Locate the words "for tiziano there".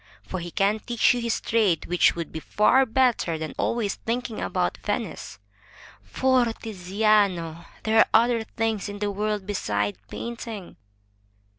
6.01-7.99